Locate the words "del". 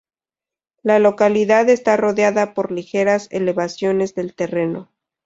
4.15-4.33